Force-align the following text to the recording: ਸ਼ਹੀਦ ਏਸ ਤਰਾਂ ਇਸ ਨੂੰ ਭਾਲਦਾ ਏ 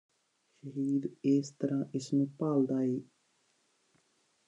ਸ਼ਹੀਦ 0.63 1.05
ਏਸ 1.25 1.51
ਤਰਾਂ 1.51 1.83
ਇਸ 1.93 2.13
ਨੂੰ 2.13 2.27
ਭਾਲਦਾ 2.39 2.81
ਏ 2.81 2.99